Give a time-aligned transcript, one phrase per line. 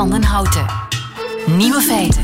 [0.00, 0.66] van den Houten.
[1.56, 2.22] Nieuwe feiten.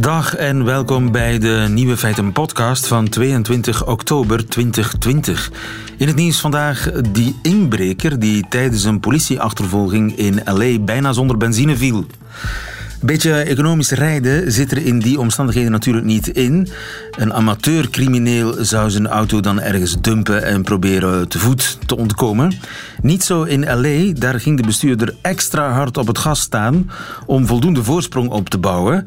[0.00, 5.50] Dag en welkom bij de Nieuwe Feiten podcast van 22 oktober 2020.
[5.96, 11.76] In het nieuws vandaag die inbreker die tijdens een politieachtervolging in LA bijna zonder benzine
[11.76, 12.06] viel.
[13.04, 16.68] Beetje economisch rijden zit er in die omstandigheden natuurlijk niet in.
[17.10, 22.58] Een amateurcrimineel zou zijn auto dan ergens dumpen en proberen te voet te ontkomen.
[23.02, 26.90] Niet zo in LA, daar ging de bestuurder extra hard op het gas staan
[27.26, 29.04] om voldoende voorsprong op te bouwen.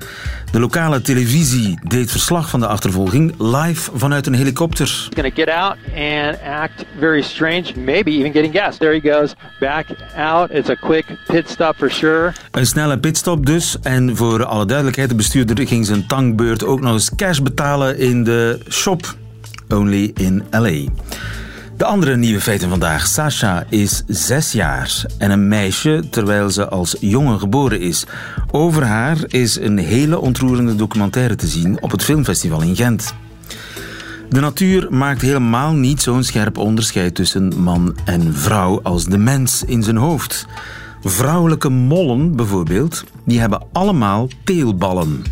[0.51, 5.07] De lokale televisie deed verslag van de achtervolging live vanuit een helikopter.
[5.13, 8.77] Gonna get out and act very strange, maybe even getting gas.
[8.77, 9.85] There he goes, back
[10.17, 10.51] out.
[10.51, 12.33] It's a quick pit stop for sure.
[12.51, 13.77] Een snelle pitstop dus.
[13.81, 18.23] En voor alle duidelijkheid, de bestuurder ging zijn tankbeurt ook nog eens cash betalen in
[18.23, 19.15] de shop.
[19.69, 20.91] Only in LA.
[21.77, 23.07] De andere nieuwe feiten vandaag.
[23.07, 28.05] Sasha is zes jaar en een meisje terwijl ze als jongen geboren is.
[28.51, 33.13] Over haar is een hele ontroerende documentaire te zien op het filmfestival in Gent.
[34.29, 39.63] De natuur maakt helemaal niet zo'n scherp onderscheid tussen man en vrouw als de mens
[39.63, 40.45] in zijn hoofd.
[41.03, 45.23] Vrouwelijke mollen bijvoorbeeld, die hebben allemaal teelballen.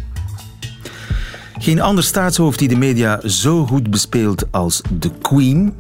[1.58, 5.74] Geen ander staatshoofd die de media zo goed bespeelt als de Queen.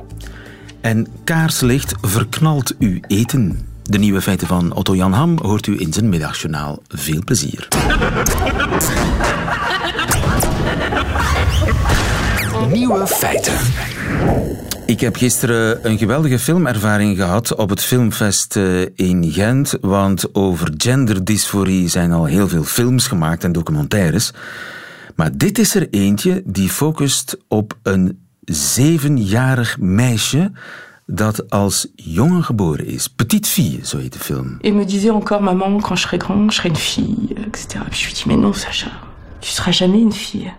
[0.83, 3.59] En kaarslicht verknalt uw eten.
[3.83, 6.81] De nieuwe feiten van Otto Jan Ham hoort u in zijn middagjournaal.
[6.87, 7.67] Veel plezier.
[12.71, 13.53] Nieuwe feiten.
[14.85, 19.77] Ik heb gisteren een geweldige filmervaring gehad op het Filmfest eh, in Gent.
[19.81, 24.33] Want over genderdysforie zijn al heel veel films gemaakt en documentaires.
[25.15, 30.51] Maar dit is er eentje die focust op een zevenjarig meisje
[31.05, 33.07] dat als jongen geboren is.
[33.07, 34.57] Petite fille, zo heet de film.
[34.61, 37.67] Et me disait encore, maman, quand je serai grand, je serai une fille, etc.
[37.91, 38.87] Je lui dis, mais non, Sacha,
[39.41, 40.51] tu seras jamais une fille.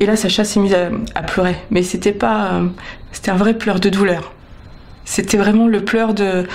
[0.00, 1.56] Et là, Sacha s'est mise à, à pleurer.
[1.70, 2.52] Mais c'était pas.
[2.54, 2.68] euh,
[3.12, 4.32] C'était un vrai pleur de douleur.
[5.04, 6.46] C'était vraiment le pleur de.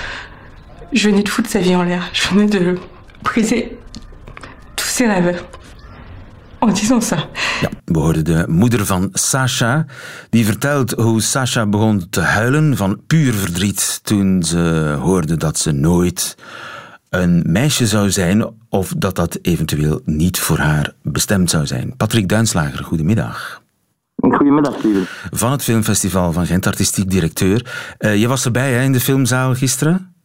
[0.93, 2.09] Je venais de foutre sa vie en l'air.
[2.13, 2.79] Je venais de
[3.23, 3.77] briser
[4.75, 5.43] tous ses rêves.
[6.59, 7.17] En disant ça.
[7.61, 9.85] Ja, we hoorden de moeder van Sasha.
[10.29, 15.71] Die vertelt hoe Sasha begon te huilen van puur verdriet toen ze hoorde dat ze
[15.71, 16.35] nooit
[17.09, 21.95] een meisje zou zijn of dat dat eventueel niet voor haar bestemd zou zijn.
[21.97, 23.61] Patrick Duinslager, goedemiddag.
[24.15, 25.05] Goedemiddag, Steven.
[25.31, 27.65] Van het Filmfestival van Gent, artistiek directeur.
[27.97, 30.15] Eh, je was erbij hè, in de filmzaal gisteren?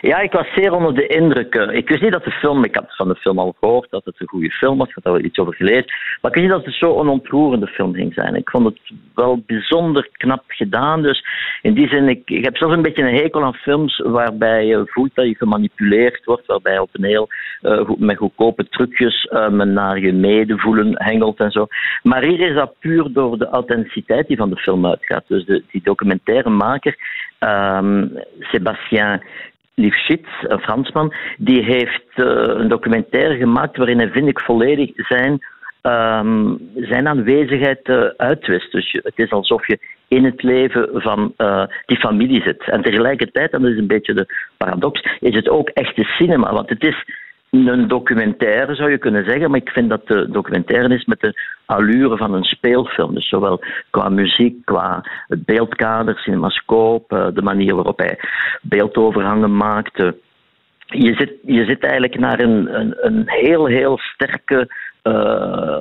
[0.00, 1.54] Ja, ik was zeer onder de indruk.
[1.54, 4.04] Eh, Ik wist niet dat de film, ik had van de film al gehoord dat
[4.04, 5.84] het een goede film was, ik had er wel iets over gelezen,
[6.20, 8.34] maar ik wist niet dat het zo'n ontroerende film ging zijn.
[8.34, 8.78] Ik vond het
[9.14, 11.24] wel bijzonder knap gedaan, dus
[11.62, 15.14] in die zin, ik, heb zelfs een beetje een hekel aan films waarbij je voelt
[15.14, 17.28] dat je gemanipuleerd wordt, waarbij op een heel,
[17.60, 21.66] eh, met goedkope trucjes eh, men naar je medevoelen hengelt en zo.
[22.02, 25.24] Maar hier is dat puur door de authenticiteit die van de film uitgaat.
[25.26, 26.96] Dus de, die documentairemaker,
[27.38, 28.06] ehm
[28.40, 29.22] Sébastien
[29.78, 32.24] Lifshitz, een Fransman, die heeft eh,
[32.60, 35.38] een documentaire gemaakt waarin hij, vind ik, volledig zijn,
[35.82, 38.72] ehm, zijn aanwezigheid eh, uitwist.
[38.72, 39.78] Dus je- het is alsof je
[40.08, 42.62] in het leven van eh, die familie zit.
[42.70, 46.52] En tegelijkertijd, en dat is een beetje de paradox, is het ook echte cinema.
[46.52, 47.04] Want het is
[47.50, 51.40] een documentaire, zou je kunnen zeggen, maar ik vind dat de documentaire is met de
[51.64, 53.14] allure van een speelfilm.
[53.14, 53.60] Dus zowel
[53.90, 58.18] qua muziek, qua het beeldkader, cinemascoop, eh, de manier waarop hij
[58.62, 59.98] beeldoverhangen maakt.
[60.00, 60.08] eh.
[60.86, 65.12] Je zit, je zit eigenlijk naar een, een, een heel, heel sterke, eh,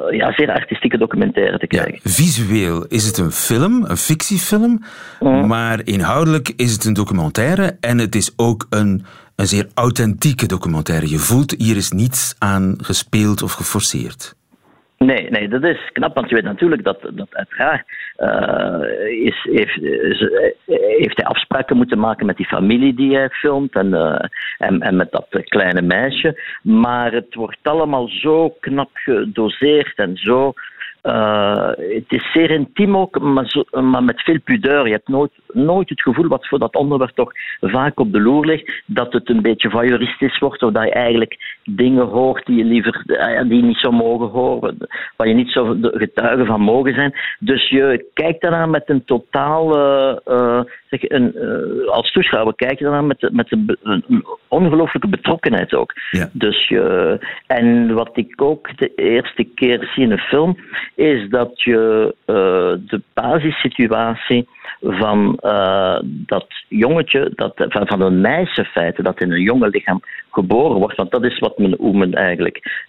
[0.09, 1.99] ja, zeer artistieke documentaire te kijken.
[2.03, 4.81] Visueel is het een film, een fictiefilm,
[5.47, 9.05] maar inhoudelijk is het een documentaire en het is ook een,
[9.37, 11.09] een zeer authentieke documentaire.
[11.09, 14.35] Je voelt, hier is niets aan gespeeld of geforceerd.
[14.97, 18.81] Nee, nee, dat is knap, want je weet natuurlijk dat, dat uiteraard eh,
[19.25, 23.93] is, heeft, eh, heeft hij afspraken moeten maken met die familie die hij filmt en,
[23.93, 24.25] eh,
[24.57, 26.41] en, en met dat kleine meisje.
[26.61, 30.53] Maar het wordt allemaal zo knap gedoseerd en zo.
[31.07, 34.85] Eh, het is zeer intiem ook, maar, zo, maar met veel pudeur.
[34.85, 37.31] Je hebt nooit, nooit het gevoel, wat voor dat onderwerp toch
[37.61, 41.59] vaak op de loer ligt, dat het een beetje voyeuristisch wordt, of dat je eigenlijk
[41.63, 44.77] dingen hoort die je liever eh, die je niet zou mogen horen,
[45.15, 47.13] waar je niet zo getuige van mogen zijn.
[47.39, 49.77] Dus je kijkt daarnaar met een totaal,
[50.25, 51.35] eh, zeg, een,
[51.87, 55.93] als toeschouwer kijk je met, met een, ongelooflijke betrokkenheid ook.
[56.11, 56.29] Ja.
[56.33, 57.17] Dus je,
[57.47, 60.57] en wat ik ook de eerste keer zie in een film,
[60.97, 62.15] is dat je
[62.87, 64.47] de basissituatie
[64.81, 65.39] van
[66.03, 70.01] dat jongetje, dat, van, van een meisje feiten, dat in een jonge lichaam
[70.31, 72.87] geboren wordt, want dat is wat men, hoe men eigenlijk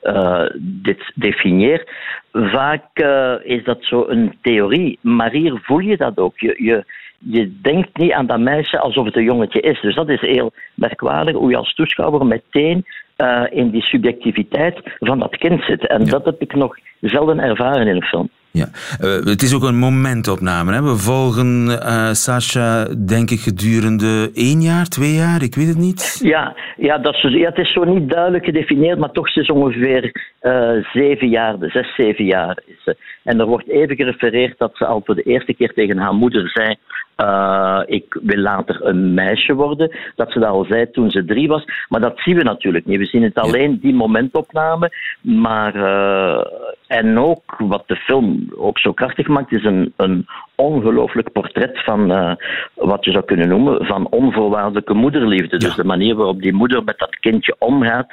[0.60, 1.90] dit definieert.
[2.32, 2.98] Vaak
[3.42, 6.38] is dat zo een theorie, maar hier voel je dat ook.
[6.38, 6.84] Je, je,
[7.18, 9.80] je denkt niet aan dat meisje alsof het een jongetje is.
[9.80, 12.84] Dus dat is heel merkwaardig, hoe je als toeschouwer meteen
[13.22, 15.86] uh, in die subjectiviteit van dat kind zit.
[15.86, 18.28] En dat heb ik nog zelden ervaren in een film.
[18.58, 18.68] Ja,
[19.00, 20.72] uh, het is ook een momentopname.
[20.72, 20.82] Hè?
[20.82, 26.20] We volgen uh, Sasha, denk ik, gedurende één jaar, twee jaar, ik weet het niet.
[26.22, 29.50] Ja, ja, dat is, ja het is zo niet duidelijk gedefinieerd, maar toch is het
[29.50, 30.12] ongeveer
[30.42, 32.96] uh, zeven jaar, de zes, zeven jaar is ze.
[33.24, 36.50] En er wordt even gerefereerd dat ze al voor de eerste keer tegen haar moeder
[36.50, 36.76] zei
[37.20, 39.96] uh, ik wil later een meisje worden.
[40.16, 41.64] Dat ze dat al zei toen ze drie was.
[41.88, 42.98] Maar dat zien we natuurlijk niet.
[42.98, 44.90] We zien het alleen die momentopname.
[45.20, 46.44] Maar, uh,
[46.86, 52.12] en ook wat de film ook zo krachtig maakt, is een, een ongelooflijk portret van
[52.12, 52.32] uh,
[52.74, 55.56] wat je zou kunnen noemen van onvoorwaardelijke moederliefde.
[55.56, 58.06] Dus de manier waarop die moeder met dat kindje omgaat.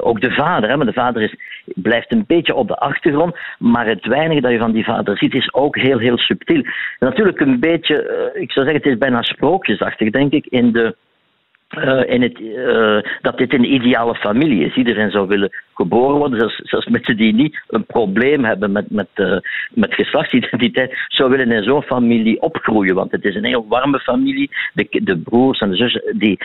[0.00, 1.34] ook de vader, hè, maar de vader is,
[1.74, 3.36] blijft een beetje op de achtergrond.
[3.58, 6.62] Maar het weinige dat je van die vader ziet is ook heel, heel subtiel.
[6.98, 10.96] Natuurlijk een beetje eh, ik zou zeggen, het is bijna sprookjesachtig, denk ik, in de.
[11.76, 14.74] Uh, in het, uh, dat dit een ideale familie is.
[14.74, 19.36] Iedereen zou willen geboren worden, zelfs, mensen die niet een probleem hebben met, met, uh,
[19.70, 22.94] met geslachtsidentiteit, zou willen in zo'n familie opgroeien.
[22.94, 24.50] Want het is een heel warme familie.
[24.72, 26.38] De, de broers en de zussen die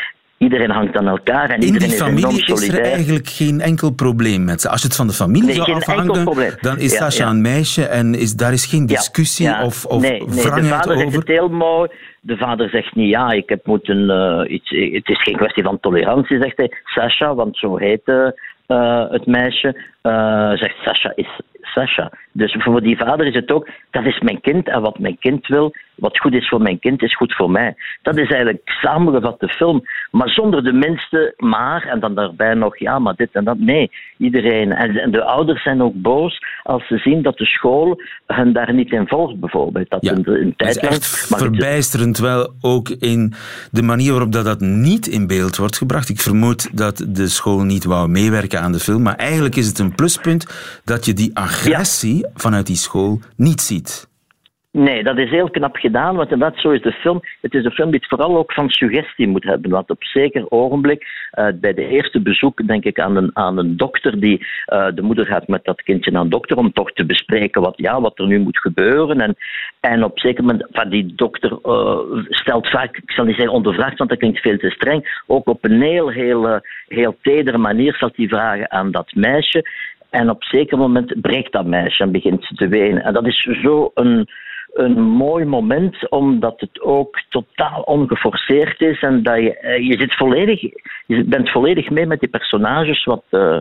[0.44, 3.92] Iedereen hangt aan elkaar en in iedereen die familie is, is er eigenlijk geen enkel
[3.92, 4.70] probleem met ze.
[4.70, 7.30] Als je het van de familie nee, zou afhangen, dan is ja, Sasha ja.
[7.30, 10.92] een meisje en is, daar is geen discussie ja, of, of nee, nee, de vader
[10.92, 11.02] over.
[11.02, 11.90] zegt het heel mooi.
[12.22, 15.80] De vader zegt niet, ja, ik heb moeten, uh, iets, het is geen kwestie van
[15.80, 16.72] tolerantie, zegt hij.
[16.84, 21.28] Sasha, want zo heet uh, het meisje, uh, zegt Sasha is
[21.62, 22.12] Sasha.
[22.32, 25.48] Dus voor die vader is het ook, dat is mijn kind en wat mijn kind
[25.48, 27.76] wil, wat goed is voor mijn kind, is goed voor mij.
[28.02, 32.78] Dat is eigenlijk samengevat de film, maar zonder de minste maar, en dan daarbij nog,
[32.78, 33.58] ja, maar dit en dat.
[33.58, 34.72] Nee, iedereen.
[34.72, 38.92] En de ouders zijn ook boos als ze zien dat de school hen daar niet
[38.92, 39.90] in volgt, bijvoorbeeld.
[39.90, 43.34] Dat ja, een, een tijd lang, echt verbijsterend wel ook in
[43.72, 46.10] de manier waarop dat, dat niet in beeld wordt gebracht.
[46.10, 49.80] Ik vermoed dat de school niet wou meewerken aan de film, maar eigenlijk is het
[49.80, 52.30] een pluspunt dat je die agressie ja.
[52.36, 54.12] vanuit die school niet ziet.
[54.78, 57.20] Nee, dat is heel knap gedaan, want inderdaad, zo is de film.
[57.42, 59.72] Het is een film die het vooral ook van suggestie moet hebben.
[59.72, 61.06] Want op zeker ogenblik,
[61.40, 65.02] uh, bij de eerste bezoek, denk ik aan een, aan een dokter, die uh, de
[65.02, 68.20] moeder gaat met dat kindje naar een dokter om toch te bespreken wat, ja, wat
[68.20, 69.22] er nu moet gebeuren.
[69.22, 69.36] En,
[69.80, 72.00] en op zeker moment, van die dokter uh,
[72.30, 75.66] stelt vaak, ik zal niet zeggen ondervraagd, want dat klinkt veel te streng, ook op
[75.66, 79.70] een heel, heel, heel tedere manier stelt hij vragen aan dat meisje.
[80.10, 83.04] En op zeker moment breekt dat meisje en begint te wenen.
[83.04, 84.28] En dat is zo een
[84.74, 90.62] een mooi moment, omdat het ook totaal ongeforceerd is en dat je, je zit volledig,
[91.06, 93.58] je bent volledig mee met die personages, wat, uh,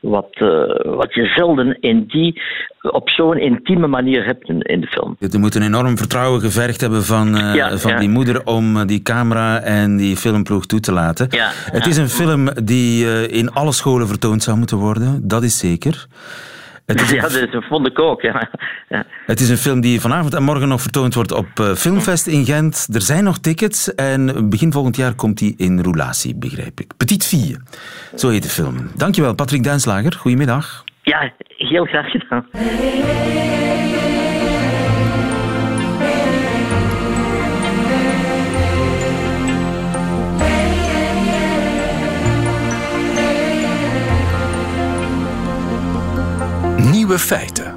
[0.00, 0.48] wat, uh,
[0.96, 2.42] wat je zelden in die,
[2.80, 5.16] op zo'n intieme manier hebt in, in, de film.
[5.18, 7.98] Je moet een enorm vertrouwen gevergd hebben van, uh, ja, van ja.
[7.98, 11.26] die moeder om die camera en die filmploeg toe te laten.
[11.30, 15.58] Ja, het is een film die in alle scholen vertoond zou moeten worden, dat is
[15.58, 16.06] zeker.
[16.86, 17.10] Het is,
[17.40, 18.22] ja, dat vond ik ook.
[18.22, 18.50] Ja.
[18.88, 19.04] ja.
[19.26, 22.44] Het is een film die vanavond en morgen nog vertoond wordt op uh, Filmfest in
[22.44, 22.88] Gent.
[22.92, 26.96] Er zijn nog tickets en begin volgend jaar komt die in roulatie, begrijp ik.
[26.96, 27.60] Petit Fille,
[28.14, 28.90] zo heet de film.
[28.96, 30.12] Dankjewel, Patrick Duinslager.
[30.12, 30.84] Goedemiddag.
[31.02, 32.46] Ja, heel graag gedaan.
[47.04, 47.74] Nieuwe feiten.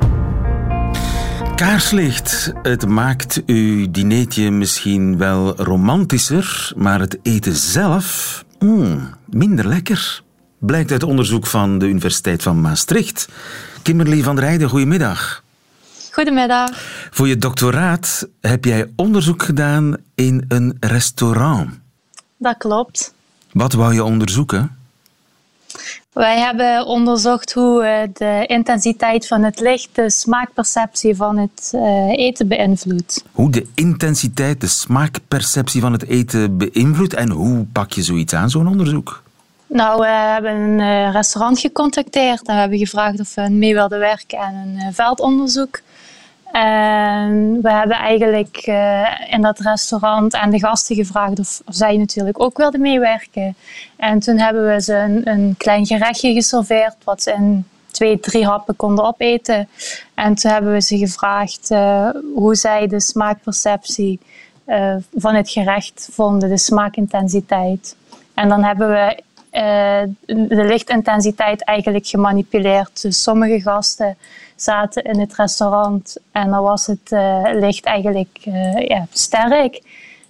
[1.55, 2.53] Kaarslicht.
[2.61, 10.21] Het maakt uw dineetje misschien wel romantischer, maar het eten zelf mm, minder lekker.
[10.59, 13.27] Blijkt uit onderzoek van de Universiteit van Maastricht.
[13.81, 15.43] Kimberly van der Heijden, goedemiddag.
[16.11, 16.69] Goedemiddag.
[17.11, 21.69] Voor je doctoraat heb jij onderzoek gedaan in een restaurant.
[22.37, 23.13] Dat klopt.
[23.51, 24.77] Wat wou je onderzoeken?
[26.17, 31.73] Wij hebben onderzocht hoe de intensiteit van het licht de smaakperceptie van het
[32.11, 33.23] eten beïnvloedt.
[33.31, 38.49] Hoe de intensiteit de smaakperceptie van het eten beïnvloedt en hoe pak je zoiets aan,
[38.49, 39.23] zo'n onderzoek?
[39.67, 44.39] Nou, we hebben een restaurant gecontacteerd en we hebben gevraagd of we mee wilden werken
[44.39, 45.81] aan een veldonderzoek.
[46.51, 52.41] En we hebben eigenlijk uh, in dat restaurant aan de gasten gevraagd of, zij natuurlijk
[52.41, 53.55] ook wilden meewerken.
[53.95, 58.45] En toen hebben we ze een, een klein gerechtje geserveerd wat ze in twee, drie
[58.45, 59.69] happen konden opeten.
[60.13, 61.69] En toen hebben we ze gevraagd
[62.35, 64.19] hoe zij de smaakperceptie
[65.15, 67.95] van het gerecht vonden, de smaakintensiteit.
[68.33, 69.23] En dan hebben we
[70.25, 73.01] de lichtintensiteit eigenlijk gemanipuleerd.
[73.01, 74.17] Dus sommige gasten
[74.61, 77.11] zaten in het restaurant en dan was het
[77.53, 78.37] licht eigenlijk
[78.87, 79.81] ja, sterk.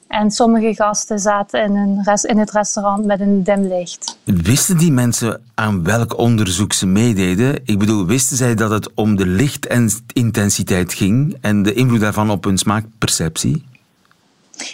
[0.07, 4.17] En sommige gasten zaten in, een in het restaurant met een dimlicht.
[4.24, 7.60] Wisten die mensen aan welk onderzoek ze meededen?
[7.65, 12.43] Ik bedoel, wisten zij dat het om de lichtintensiteit ging en de invloed daarvan op
[12.43, 13.65] hun smaakperceptie?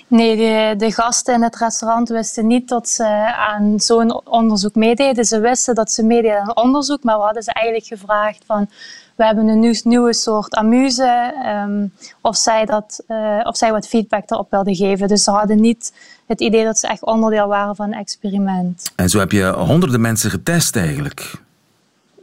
[0.07, 3.05] Nee, de, de, gasten in het restaurant wisten niet dat ze
[3.35, 5.25] aan zo'n onderzoek meededen.
[5.25, 8.69] Ze wisten dat ze meededen aan onderzoek, maar we hadden ze eigenlijk gevraagd van
[9.15, 11.33] we hebben een nieuwe soort amuse.
[11.65, 15.07] Um, of, zij dat, uh, of zij wat feedback erop wilden geven.
[15.07, 15.93] Dus ze hadden niet
[16.25, 18.91] het idee dat ze echt onderdeel waren van een experiment.
[18.95, 21.41] En zo heb je honderden mensen getest eigenlijk.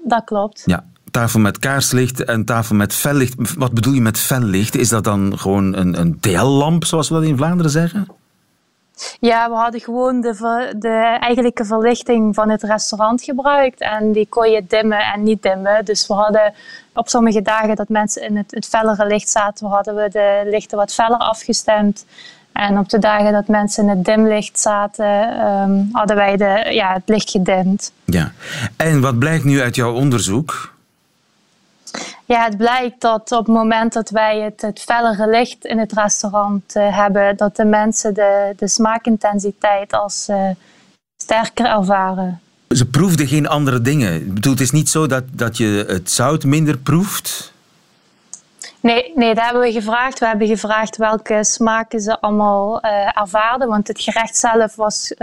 [0.05, 0.63] Dat klopt.
[0.67, 3.55] Ja, tafel met kaarslicht en tafel met fellicht.
[3.57, 4.77] Wat bedoel je met fellicht?
[4.77, 8.07] Is dat dan gewoon een, een TL-lamp, zoals we dat in Vlaanderen zeggen?
[9.21, 13.81] Ja, we hadden gewoon de, de eigenlijke verlichting van het restaurant gebruikt.
[13.81, 15.85] En die kon je dimmen en niet dimmen.
[15.85, 16.53] Dus we hadden
[16.95, 20.79] op sommige dagen dat mensen in het, het fellere licht zaten, hadden we de lichten
[20.79, 22.05] wat feller afgestemd.
[22.53, 26.93] En op de dagen dat mensen in het dimlicht zaten, um, hadden wij de, ja,
[26.93, 27.93] het licht gedimd.
[28.05, 28.33] Ja.
[28.77, 30.70] En wat blijkt nu uit jouw onderzoek?
[32.25, 35.93] Ja, het blijkt dat op het moment dat wij het, het fellere licht in het
[35.93, 40.51] restaurant uh, hebben, dat de mensen de, de smaakintensiteit als uh,
[41.17, 42.41] sterker ervaren.
[42.69, 44.15] Ze proefden geen andere dingen.
[44.15, 47.53] Ik bedoel, het is niet zo dat, dat je het zout minder proeft?
[48.81, 50.19] Nee, nee, dat hebben we gevraagd.
[50.19, 53.69] We hebben gevraagd welke smaken ze allemaal uh, ervaarden.
[53.69, 55.15] Want het gerecht zelf was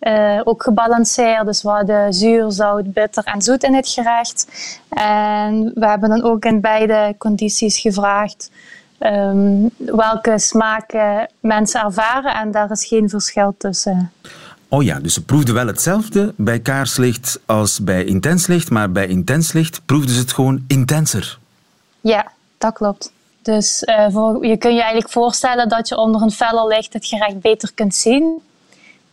[0.00, 1.46] uh, ook gebalanceerd.
[1.46, 4.46] Dus we hadden zuur, zout, bitter en zoet in het gerecht.
[4.88, 8.50] En we hebben dan ook in beide condities gevraagd
[9.00, 12.34] um, welke smaken mensen ervaren.
[12.34, 14.12] En daar is geen verschil tussen.
[14.68, 19.06] Oh ja, dus ze proefden wel hetzelfde bij kaarslicht als bij intens licht, maar bij
[19.06, 21.38] intens licht proefden ze het gewoon intenser.
[22.00, 23.12] Ja, dat klopt.
[23.42, 27.06] Dus uh, voor, je kunt je eigenlijk voorstellen dat je onder een feller licht het
[27.06, 28.42] gerecht beter kunt zien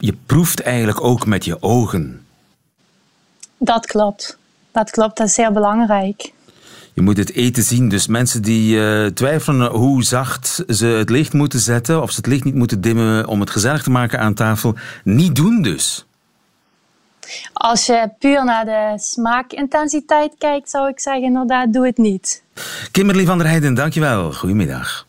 [0.05, 2.25] je proeft eigenlijk ook met je ogen.
[3.57, 4.38] Dat klopt.
[4.71, 6.33] Dat klopt, dat is heel belangrijk.
[6.93, 7.89] Je moet het eten zien.
[7.89, 12.25] Dus mensen die uh, twijfelen hoe zacht ze het licht moeten zetten, of ze het
[12.27, 16.05] licht niet moeten dimmen om het gezellig te maken aan tafel, niet doen dus.
[17.53, 22.43] Als je puur naar de smaakintensiteit kijkt, zou ik zeggen inderdaad, doe het niet.
[22.91, 24.33] Kimberly van der Heijden, dankjewel.
[24.33, 25.05] Goedemiddag.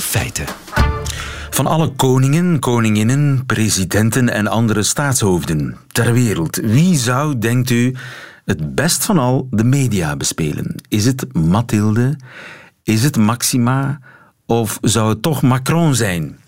[0.00, 0.46] Feiten.
[1.50, 7.94] Van alle koningen, koninginnen, presidenten en andere staatshoofden ter wereld, wie zou, denkt u,
[8.44, 10.74] het best van al de media bespelen?
[10.88, 12.16] Is het Mathilde?
[12.82, 14.00] Is het Maxima?
[14.46, 16.38] Of zou het toch Macron zijn?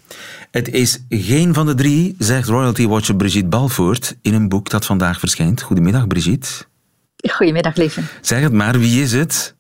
[0.51, 4.87] Het is geen van de drie, zegt royalty watcher Brigitte Balvoort in een boek dat
[4.87, 5.63] vandaag verschijnt.
[5.63, 6.49] Goedemiddag, Brigitte.
[7.31, 8.07] Goedemiddag, Leven.
[8.21, 9.55] Zeg het maar, wie is het?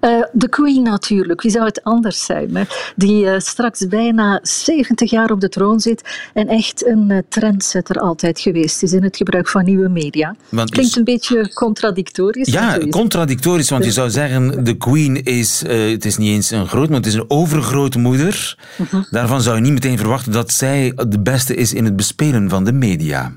[0.00, 2.56] Uh, de Queen natuurlijk, wie zou het anders zijn?
[2.56, 2.62] Hè?
[2.96, 7.96] Die uh, straks bijna 70 jaar op de troon zit en echt een uh, trendsetter
[7.96, 10.36] altijd geweest is in het gebruik van nieuwe media.
[10.48, 12.52] Want Klinkt een beetje contradictorisch.
[12.52, 16.88] Ja, contradictorisch, want je zou zeggen, de Queen is, het is niet eens een groot,
[16.88, 18.58] maar het is een overgrootmoeder.
[18.90, 19.02] -huh.
[19.10, 22.64] Daarvan zou je niet meteen verwachten dat zij de beste is in het bespelen van
[22.64, 23.32] de media.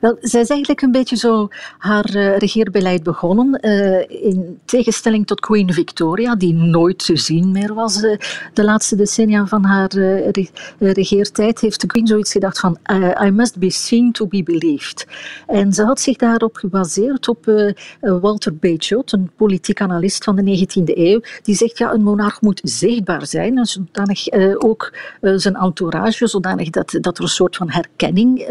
[0.00, 3.58] Wel, zij is eigenlijk een beetje zo haar uh, regeerbeleid begonnen.
[3.60, 8.16] Uh, in tegenstelling tot Queen Victoria, die nooit te zien meer was uh,
[8.52, 12.78] de laatste decennia van haar re regeertijd, heeft de Queen zoiets gedacht van
[13.24, 15.06] I must be seen to be believed.
[15.46, 17.52] En ze had zich daarop gebaseerd op
[18.00, 22.60] Walter Bagehot, een politiek analist van de 19e eeuw, die zegt ja, een monarch moet
[22.62, 28.48] zichtbaar zijn, zodanig ook zijn entourage, zodanig dat, dat er een soort van herkenning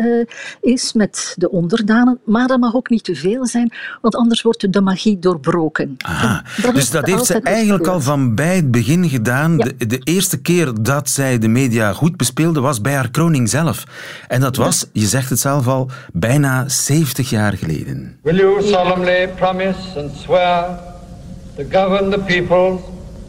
[0.62, 4.74] is met de onderdanen, maar dat mag ook niet te veel zijn, want anders wordt
[4.74, 5.96] de magie doorbroken.
[5.98, 6.44] Aha.
[6.62, 9.58] Dat dus dat heeft ze eigenlijk al van bij het begin gedaan.
[9.58, 9.64] Ja.
[9.78, 13.84] De, de, eerste keer dat zij de media goed bespeelde was bij haar kroning zelf.
[14.28, 15.02] En dat was, ja.
[15.02, 18.18] je zegt het zelf al, bijna 70 jaar geleden.
[18.22, 20.80] Will you solemnly promise and swear
[21.56, 22.82] to govern the peoples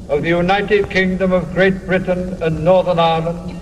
[0.06, 3.52] of the United Kingdom of Great Britain and Northern Ireland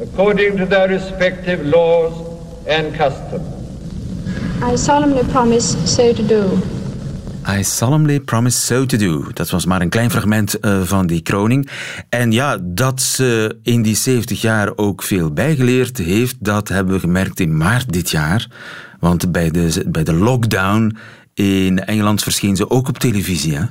[0.00, 2.31] according to their respective laws
[2.68, 3.40] and custom.
[4.72, 6.58] I solemnly promise so to do.
[7.46, 9.24] I solemnly promise so to do.
[9.32, 11.68] Dat was maar een klein fragment uh, van die kroning.
[12.08, 17.00] En ja, dat ze in die 70 jaar ook veel bijgeleerd heeft, dat hebben we
[17.00, 18.46] gemerkt in maart dit jaar.
[19.00, 20.96] Want bij de, bij de lockdown
[21.34, 23.56] in Engeland verscheen ze ook op televisie.
[23.56, 23.64] Hè?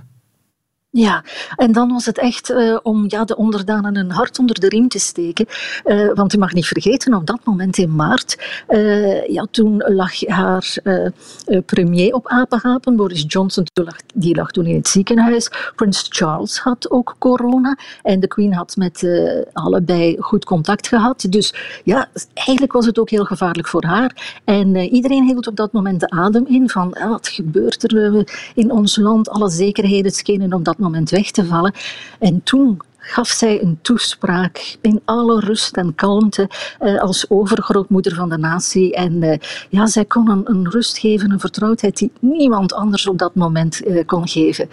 [0.93, 1.24] Ja,
[1.55, 4.88] en dan was het echt uh, om ja, de onderdanen een hart onder de riem
[4.88, 5.45] te steken.
[5.86, 8.38] Uh, want u mag niet vergeten, op dat moment in maart,
[8.69, 10.75] uh, ja, toen lag haar
[11.65, 12.95] premier op apenhapen.
[12.95, 15.51] Boris Johnson lag, die lag toen in het ziekenhuis.
[15.75, 17.77] Prins Charles had ook corona.
[18.03, 19.07] En de Queen had met
[19.53, 21.25] allebei goed contact gehad.
[21.29, 24.41] Dus ja, eigenlijk was het ook heel gevaarlijk voor haar.
[24.45, 28.98] En iedereen hield op dat moment de adem in van wat gebeurt er in ons
[28.98, 29.29] land?
[29.29, 31.73] Alle zekerheden schenen om dat moment weg te vallen.
[32.19, 38.29] En toen gaf zij een toespraak in alle rust en kalmte eh, als overgrootmoeder van
[38.29, 38.93] de natie.
[38.93, 39.38] En eh,
[39.69, 43.83] ja, zij kon een, een, rust geven, een vertrouwdheid die niemand anders op dat moment
[43.83, 44.69] eh, kon geven.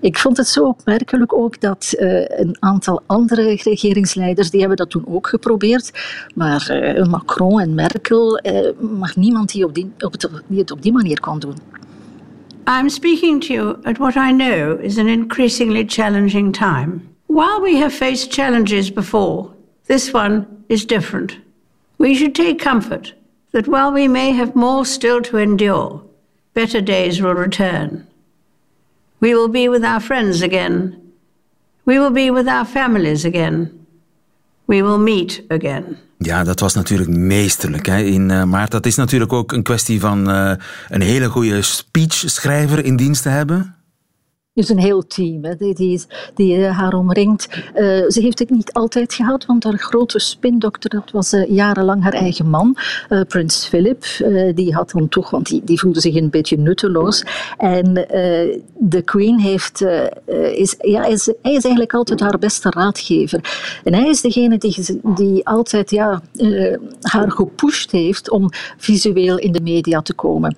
[0.00, 4.90] Ik vond het zo opmerkelijk ook dat eh, een aantal andere regeringsleiders, die hebben dat
[4.90, 5.90] toen ook geprobeerd.
[6.34, 10.14] Maar eh, Macron en Merkel, eh, maar niemand die, op die, op
[10.46, 11.56] die het op die manier kon doen.
[12.68, 17.14] I'm speaking to you at what I know is an increasingly challenging time.
[17.28, 19.54] While we have faced challenges before,
[19.84, 21.38] this one is different.
[21.98, 23.14] We should take comfort
[23.52, 26.02] that while we may have more still to endure,
[26.54, 28.04] better days will return.
[29.20, 31.12] We will be with our friends again.
[31.84, 33.86] We will be with our families again.
[34.66, 36.00] We will meet again.
[36.18, 38.70] Ja, dat was natuurlijk meesterlijk hè, in uh, maart.
[38.70, 40.52] Dat is natuurlijk ook een kwestie van uh,
[40.88, 43.75] een hele goede speechschrijver in dienst te hebben.
[44.56, 46.00] Dus een heel team hè, die,
[46.34, 47.48] die, uh, haar omringt.
[47.54, 52.02] Uh, ze heeft het niet altijd gehad, want haar grote spindokter, dat was uh, jarenlang
[52.02, 52.76] haar eigen man,
[53.28, 54.04] prins Philip.
[54.54, 57.24] die had dan toch, want die, die voelde zich een beetje nutteloos.
[57.56, 57.94] En
[58.74, 59.84] de queen heeft,
[60.52, 63.40] is, ja, is, hij is eigenlijk altijd haar beste raadgever.
[63.84, 66.22] En hij is degene die, die altijd ja,
[67.00, 70.56] haar gepusht heeft om visueel in de media te komen.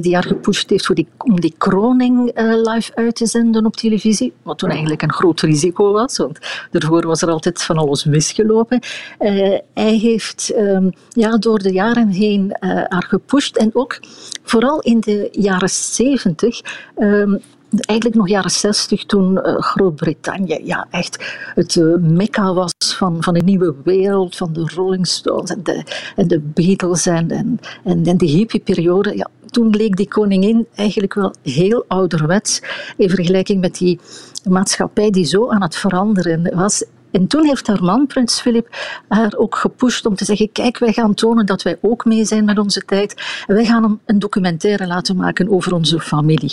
[0.00, 2.30] die haar gepusht heeft voor die, om die kroning
[2.64, 6.38] live uit te zenden op televisie, wat toen eigenlijk een groot risico was, want
[6.70, 8.80] daarvoor was er altijd van alles misgelopen.
[9.20, 14.00] Uh, hij heeft um, ja, door de jaren heen uh, haar gepusht en ook
[14.42, 16.60] vooral in de jaren zeventig
[16.98, 17.40] um,
[17.80, 23.36] eigenlijk nog jaren zestig, toen uh, Groot-Brittannië ja, echt het uh, mekka was van, van
[23.36, 25.82] een nieuwe wereld, van de Rolling Stones en de,
[26.16, 29.16] en de Beatles en, en, en, en de hippie-periode.
[29.16, 32.62] Ja, toen leek die koningin eigenlijk wel heel ouderwets
[32.96, 34.00] in vergelijking met die
[34.48, 36.84] maatschappij die zo aan het veranderen was.
[37.14, 38.68] En toen heeft haar man, prins Philip,
[39.08, 42.44] haar ook gepusht om te zeggen: Kijk, wij gaan tonen dat wij ook mee zijn
[42.44, 43.42] met onze tijd.
[43.46, 46.52] Wij gaan een documentaire laten maken over onze familie.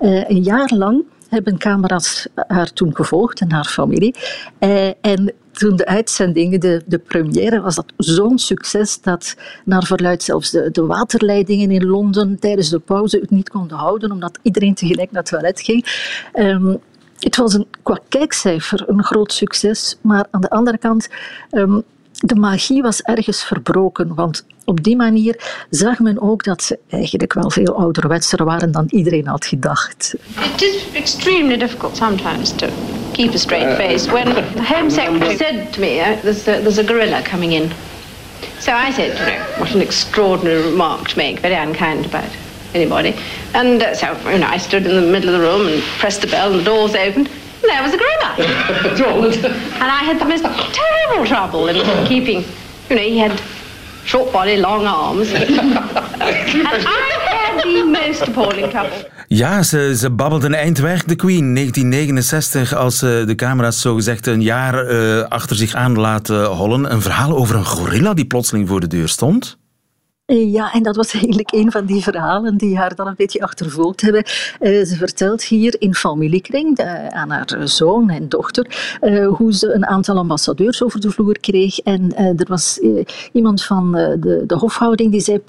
[0.00, 4.14] Uh, een jaar lang hebben camera's haar toen gevolgd en haar familie.
[4.60, 10.22] Uh, en toen de uitzendingen, de, de première, was dat zo'n succes dat naar verluid
[10.22, 14.74] zelfs de, de waterleidingen in Londen tijdens de pauze het niet konden houden, omdat iedereen
[14.74, 15.86] tegelijk naar het toilet ging.
[16.34, 16.80] Um,
[17.20, 21.08] het was een, qua kijkcijfer een groot succes, maar aan de andere kant,
[21.50, 24.14] um, de magie was ergens verbroken.
[24.14, 28.84] Want op die manier zag men ook dat ze eigenlijk wel veel ouderwetser waren dan
[28.88, 30.14] iedereen had gedacht.
[30.54, 32.66] It is extremely difficult sometimes to
[33.12, 34.10] keep a straight face.
[34.10, 37.70] When the Home Secretary said to me, uh, there's, a, there's a gorilla coming in.
[38.58, 42.30] So I said, you know, what an extraordinary remark to make, very unkind about
[42.74, 43.14] anybody.
[43.54, 46.20] And uh, so, you know, I stood in the middle of the room and pressed
[46.20, 47.28] the bell and the doors opened.
[47.62, 48.30] And there was a gorilla.
[49.82, 52.44] and I had the most terrible trouble in keeping,
[52.88, 53.40] you know, he had
[54.04, 55.32] short body, long arms.
[55.34, 59.08] and I had the most appalling trouble.
[59.32, 61.54] Ja, ze, ze babbelt een eind weg, de Queen.
[61.54, 66.92] 1969, als ze de camera's zogezegd een jaar uh, achter zich aan laten hollen.
[66.92, 69.59] Een verhaal over een gorilla die plotseling voor de deur stond.
[70.30, 74.00] Ja, en dat was eigenlijk een van die verhalen die haar dan een beetje achtervolgd
[74.00, 74.24] hebben.
[74.60, 79.74] Uh, ze vertelt hier in familiekring uh, aan haar zoon en dochter uh, hoe ze
[79.74, 81.78] een aantal ambassadeurs over de vloer kreeg.
[81.78, 82.80] En er was
[83.32, 85.40] iemand van de, de hofhouding die zei,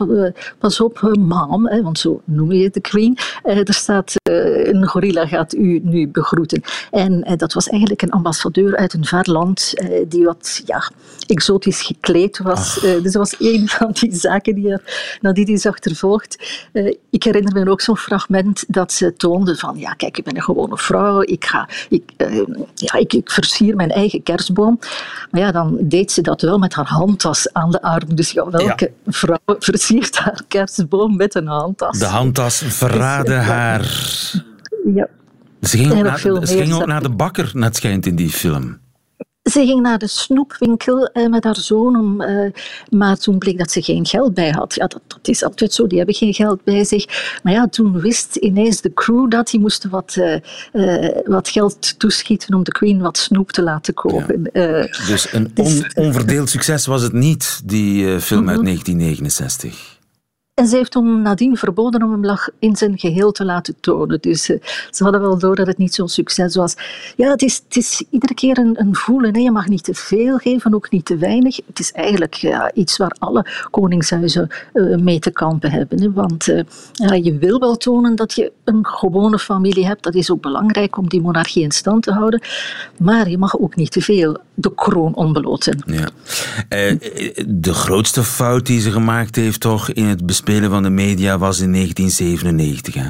[0.60, 3.18] pas op, mam, hè, want zo noem je de queen.
[3.44, 6.62] er staat, een gorilla gaat u nu begroeten.
[6.92, 9.74] En dat was eigenlijk een ambassadeur uit een ver land
[10.08, 10.92] die wat ja,
[11.28, 12.80] exotisch gekleed was.
[12.82, 14.71] dus dat was een van die zaken die
[15.22, 16.38] naar die is achtervolgd.
[16.74, 20.36] Uh, ik herinner me ook zo'n fragment dat ze toonde van, ja kijk, ik ben
[20.36, 22.44] een gewone vrouw, ik, ga, ik, uh,
[22.76, 24.80] ja, ik, ik versier mijn eigen kerstboom.
[25.32, 28.16] Maar ja, dan deed ze dat wel met haar handtas aan de arm.
[28.16, 29.12] Dus ja, welke ja.
[29.12, 32.00] vrouw versiert haar kerstboom met een handtas?
[32.00, 33.82] De handtas verraadde haar.
[34.94, 35.08] Ja.
[35.62, 38.80] Ze ging, ook naar, ze ging ook naar de bakker, net schijnt in die film.
[39.44, 42.52] Ze ging naar de snoepwinkel eh, met haar zoon, om, eh,
[42.90, 44.76] maar toen bleek dat ze geen geld bij had.
[44.76, 47.40] Ja, dat, dat, is altijd zo, die hebben geen geld bij zich.
[47.44, 50.16] Maar ja, toen wist ineens de crew dat die moesten wat,
[50.72, 54.50] uh, wat geld toeschieten om de queen wat snoep te laten kopen.
[55.08, 59.91] dus een on, onverdeeld succes was het niet, die film uit 1969.
[60.62, 64.22] En ze heeft toen nadien verboden om hem lag in zijn geheel te laten tonen.
[64.22, 64.58] Dus uh,
[64.92, 66.76] ze hadden wel door dat het niet zo'n succes was.
[67.16, 69.36] Ja, het is, het is iedere keer een, voelen.
[69.36, 69.42] Hè.
[69.42, 71.60] Je mag niet te veel geven, ook niet te weinig.
[71.66, 76.02] Het is eigenlijk ja, iets waar alle koningshuizen uh, mee te kampen hebben.
[76.02, 76.12] Hè.
[76.12, 76.62] Want uh,
[76.94, 80.04] ja, je wil wel tonen dat je een gewone familie hebt.
[80.04, 82.42] Dat is ook belangrijk om die monarchie in stand te houden.
[82.98, 85.84] Maar je mag ook niet te veel de kroon onbeloten.
[85.86, 86.10] Ja.
[87.46, 91.60] de grootste fout die ze gemaakt heeft toch in het bespelen van de media was
[91.60, 92.94] in 1997.
[92.94, 93.10] Hè?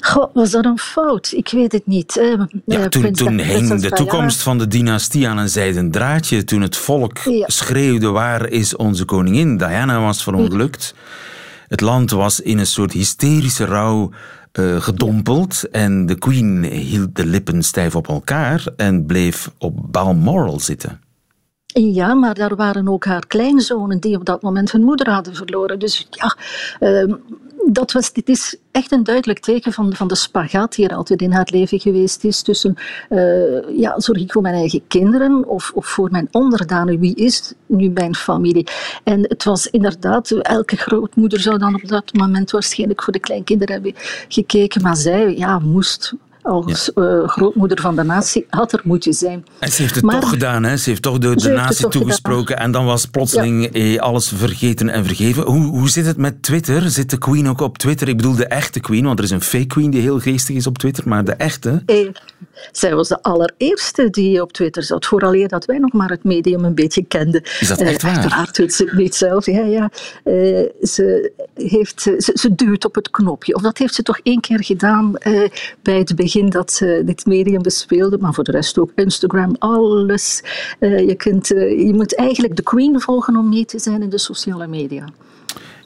[0.00, 1.32] Goh, was dat een fout?
[1.32, 2.20] Ik weet het niet.
[2.66, 6.44] ja, toen, toen hing de toekomst van de dynastie aan een zijden draadje.
[6.44, 9.56] Toen het volk schreeuwde: waar is onze koningin?
[9.56, 10.94] Diana was verongelukt.
[11.68, 14.10] Het land was in een soort hysterische rouw
[14.52, 15.68] uh, gedompeld.
[15.70, 21.00] En de queen hield de lippen stijf op elkaar en bleef op Balmoral zitten.
[21.72, 25.78] Ja, maar daar waren ook haar kleinzonen die op dat moment hun moeder hadden verloren.
[25.78, 26.36] Dus ja,
[26.80, 27.14] uh,
[27.66, 31.22] dat was, dit is echt een duidelijk teken van, van de spagaat die er altijd
[31.22, 32.42] in haar leven geweest is.
[32.42, 32.74] Tussen,
[33.10, 37.00] uh, ja, zorg ik voor mijn eigen kinderen of, of voor mijn onderdanen?
[37.00, 38.66] Wie is nu mijn familie?
[39.04, 43.74] En het was inderdaad, elke grootmoeder zou dan op dat moment waarschijnlijk voor de kleinkinderen
[43.74, 43.94] hebben
[44.28, 44.82] gekeken.
[44.82, 49.44] Maar zij ja, moest als eh, grootmoeder van de natie had er moeten zijn.
[49.58, 50.76] En ze heeft het toch gedaan, hè?
[50.76, 55.04] Ze heeft toch de, de natie toegesproken en dan was plotseling eh, alles vergeten en
[55.04, 55.42] vergeven.
[55.42, 56.90] Hoe, hoe zit het met Twitter?
[56.90, 58.08] Zit de queen ook op Twitter?
[58.08, 60.66] Ik bedoel de echte queen, want er is een fake queen die heel geestig is
[60.66, 61.82] op Twitter, maar de echte...
[61.86, 62.08] Eh,
[62.72, 66.64] zij was de allereerste die op Twitter zat, vooraleer dat wij nog maar het medium
[66.64, 67.42] een beetje kenden.
[67.60, 68.14] Is dat echt waar?
[68.14, 69.46] Uiteraard doet ze het niet zelf.
[69.46, 69.90] Ja, ja.
[70.82, 73.54] ze, heeft, ze, ze duwt op het knopje.
[73.54, 75.12] Of dat heeft ze toch één keer gedaan
[75.82, 79.56] bij het begin begin dat ze dit medium bespeelde, maar voor de rest ook Instagram,
[79.58, 80.42] alles.
[80.78, 84.10] Uh, je, kunt, uh, je moet eigenlijk de queen volgen om mee te zijn in
[84.10, 85.04] de sociale media.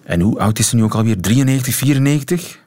[0.03, 1.21] En hoe oud is ze nu ook alweer?
[1.21, 2.63] 93, 94?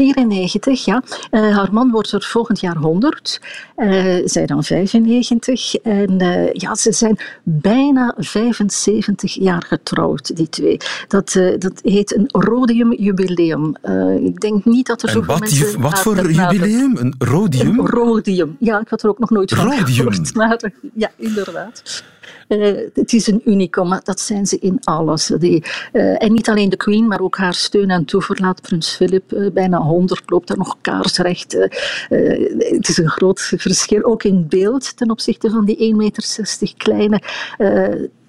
[0.00, 1.02] 94, ja.
[1.30, 3.40] Uh, haar man wordt er volgend jaar 100.
[3.76, 5.74] Uh, zij dan 95.
[5.74, 10.76] En uh, ja, ze zijn bijna 75 jaar getrouwd, die twee.
[11.08, 13.76] Dat, dat heet een rodium-jubileum.
[14.24, 15.80] ik denk niet dat er zoveel wat, mensen...
[15.80, 16.96] Wat voor jubileum?
[16.96, 17.78] Een rodium?
[17.78, 18.56] Een rodium.
[18.58, 20.34] Ja, ik had er ook nog nooit van gehoord.
[20.34, 22.02] Maar, ja, inderdaad.
[22.48, 25.26] Uh, het is een unicum, dat zijn ze in alles.
[25.38, 29.32] Die, uh, en niet alleen de Queen, maar ook haar steun en toeverlaat, prins Philip,
[29.32, 31.52] uh, bijna 100, loopt daar nog kaarsrecht.
[31.52, 37.22] het is een groot verschil, ook in beeld ten opzichte van die 1,60 meter kleine,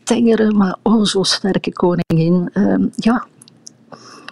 [0.03, 2.49] tengere, maar oh zo sterke koningin.
[2.95, 3.27] ja,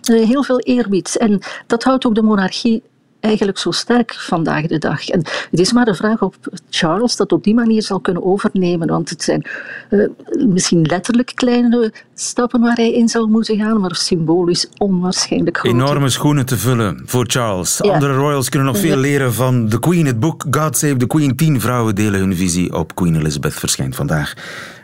[0.01, 1.17] heel veel eerbied.
[1.17, 2.83] En dat houdt ook de monarchie
[3.19, 5.09] eigenlijk zo sterk vandaag de dag.
[5.09, 5.19] En
[5.51, 6.35] het is maar de vraag of
[6.69, 9.45] Charles dat op die manier zal kunnen overnemen, want het zijn
[9.89, 10.07] uh,
[10.47, 15.73] misschien letterlijk kleine stappen waar hij in zal moeten gaan, maar symbolisch onwaarschijnlijk groot.
[15.73, 17.81] Enorme schoenen te vullen voor Charles.
[17.81, 20.05] Andere royals kunnen nog veel leren van The Queen.
[20.05, 21.35] Het boek God Save the Queen.
[21.35, 24.33] Tien vrouwen delen hun visie op Queen Elizabeth verschijnt vandaag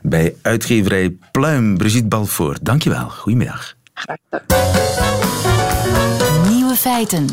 [0.02, 1.78] bij uitgeverij Pluim.
[1.78, 3.10] Brigitte Balfour, dankjewel.
[3.10, 3.74] Goedemiddag.
[3.93, 4.45] Graag gedaan.
[6.50, 7.26] Nieuwe feiten.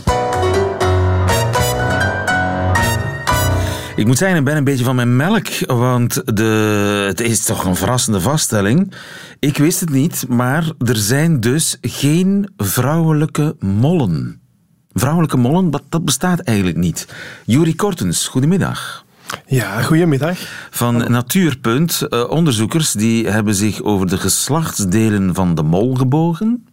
[3.97, 7.65] Ik moet zeggen, ik ben een beetje van mijn melk, want de, het is toch
[7.65, 8.95] een verrassende vaststelling.
[9.39, 14.41] Ik wist het niet, maar er zijn dus geen vrouwelijke mollen.
[14.93, 17.09] Vrouwelijke mollen, dat, dat bestaat eigenlijk niet.
[17.45, 19.05] Juri Kortens, goedemiddag.
[19.47, 20.39] Ja, goedemiddag.
[20.71, 26.67] Van Natuurpunt, uh, onderzoekers die hebben zich over de geslachtsdelen van de mol gebogen.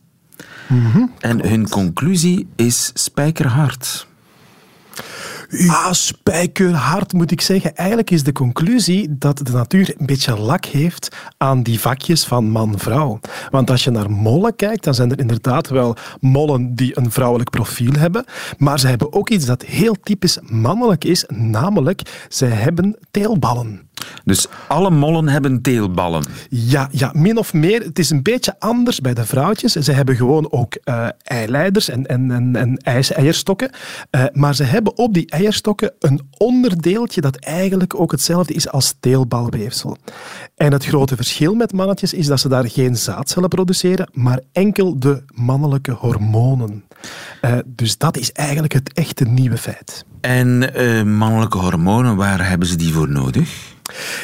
[0.68, 1.12] Mm -hmm.
[1.20, 4.08] En hun conclusie is spijkerhard.
[5.50, 7.76] Ah, spijkerhard moet ik zeggen.
[7.76, 12.50] Eigenlijk is de conclusie dat de natuur een beetje lak heeft aan die vakjes van
[12.50, 13.20] man-vrouw.
[13.50, 17.50] Want als je naar mollen kijkt, dan zijn er inderdaad wel mollen die een vrouwelijk
[17.50, 18.26] profiel hebben.
[18.58, 23.89] Maar ze hebben ook iets dat heel typisch mannelijk is, namelijk zij hebben teelballen.
[24.24, 26.24] Dus alle mollen hebben teelballen?
[26.50, 27.82] Ja, ja, min of meer.
[27.82, 29.72] Het is een beetje anders bij de vrouwtjes.
[29.72, 32.78] Ze hebben gewoon ook uh, eileiders en, en, en, en
[33.16, 33.72] eierstokken.
[34.12, 38.96] Uh, maar ze hebben op die eierstokken een onderdeeltje dat eigenlijk ook hetzelfde is als
[39.00, 39.98] teelbalweefsel.
[40.56, 45.00] En het grote verschil met mannetjes is dat ze daar geen zaadcellen produceren, maar enkel
[45.00, 46.84] de mannelijke hormonen.
[47.42, 50.06] Uh, dus dat is eigenlijk het echte nieuwe feit.
[50.22, 50.58] En
[51.18, 53.69] mannelijke hormonen, waar hebben ze die voor nodig?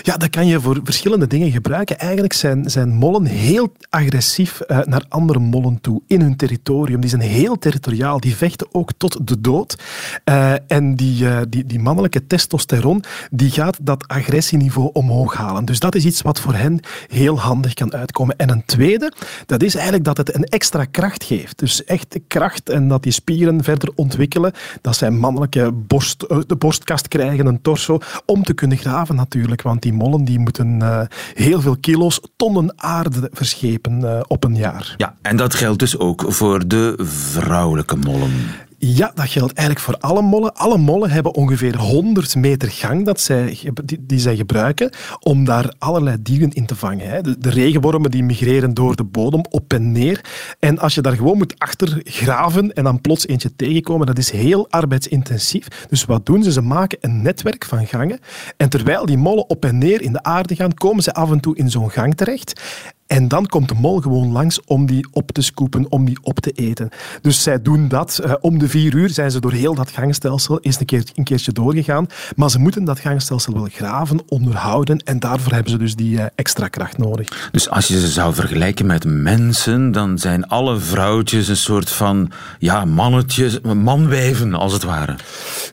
[0.01, 1.99] Ja, dat kan je voor verschillende dingen gebruiken.
[1.99, 7.01] Eigenlijk zijn, zijn mollen heel agressief uh, naar andere mollen toe in hun territorium.
[7.01, 8.19] Die zijn heel territoriaal.
[8.19, 9.77] Die vechten ook tot de dood.
[10.25, 15.65] Uh, en die, uh, die, die mannelijke testosteron die gaat dat agressieniveau omhoog halen.
[15.65, 18.37] Dus dat is iets wat voor hen heel handig kan uitkomen.
[18.37, 19.11] En een tweede,
[19.45, 21.59] dat is eigenlijk dat het een extra kracht geeft.
[21.59, 24.53] Dus echt kracht en dat die spieren verder ontwikkelen.
[24.81, 29.54] Dat zijn mannelijke borst, de borstkast krijgen, een torso, om te kunnen graven natuurlijk.
[29.61, 31.01] Want die mollen die moeten uh,
[31.33, 34.93] heel veel kilo's, tonnen aarde verschepen uh, op een jaar.
[34.97, 38.31] Ja, en dat geldt dus ook voor de vrouwelijke mollen.
[38.77, 40.53] Ja, dat geldt eigenlijk voor alle mollen.
[40.53, 43.59] Alle mollen hebben ongeveer 100 meter gang dat zij,
[44.01, 47.23] die, zij gebruiken om daar allerlei dieren in te vangen.
[47.23, 50.21] De, de, regenwormen die migreren door de bodem op en neer.
[50.59, 54.31] En als je daar gewoon moet achter graven en dan plots eentje tegenkomen, dat is
[54.31, 55.67] heel arbeidsintensief.
[55.89, 56.51] Dus wat doen ze?
[56.51, 58.19] Ze maken een netwerk van gangen.
[58.57, 61.39] En terwijl die mollen op en neer in de aarde gaan, komen ze af en
[61.39, 62.61] toe in zo'n gang terecht.
[63.07, 66.39] En dan komt de mol gewoon langs om die op te scoepen, om die op
[66.39, 66.89] te eten.
[67.21, 68.21] Dus zij doen dat.
[68.25, 71.23] Uh, om de vier uur zijn ze door heel dat gangstelsel eens een, keer, een
[71.23, 72.07] keertje doorgegaan.
[72.35, 74.99] Maar ze moeten dat gangstelsel wel graven, onderhouden.
[74.99, 77.49] En daarvoor hebben ze dus die uh, extra kracht nodig.
[77.51, 82.31] Dus als je ze zou vergelijken met mensen, dan zijn alle vrouwtjes een soort van
[82.59, 85.15] ja, mannetjes, manwijven als het ware.